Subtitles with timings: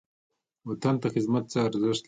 [0.67, 1.99] وطن ته خدمت څه ارزښت لري؟